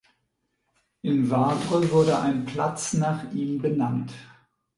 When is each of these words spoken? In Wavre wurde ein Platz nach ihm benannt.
In 1.03 1.29
Wavre 1.29 1.91
wurde 1.91 2.19
ein 2.19 2.43
Platz 2.45 2.93
nach 2.93 3.31
ihm 3.33 3.59
benannt. 3.61 4.11